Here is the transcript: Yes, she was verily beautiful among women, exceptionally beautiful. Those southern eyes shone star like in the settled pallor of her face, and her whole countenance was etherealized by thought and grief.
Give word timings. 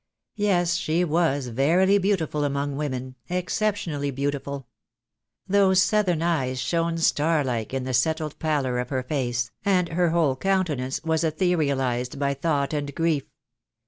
Yes, 0.37 0.77
she 0.77 1.03
was 1.03 1.49
verily 1.49 1.99
beautiful 1.99 2.43
among 2.43 2.75
women, 2.75 3.13
exceptionally 3.29 4.09
beautiful. 4.09 4.65
Those 5.47 5.79
southern 5.79 6.23
eyes 6.23 6.59
shone 6.59 6.97
star 6.97 7.43
like 7.43 7.71
in 7.71 7.83
the 7.83 7.93
settled 7.93 8.39
pallor 8.39 8.79
of 8.79 8.89
her 8.89 9.03
face, 9.03 9.51
and 9.63 9.89
her 9.89 10.09
whole 10.09 10.35
countenance 10.35 11.03
was 11.03 11.23
etherealized 11.23 12.17
by 12.17 12.33
thought 12.33 12.73
and 12.73 12.95
grief. 12.95 13.25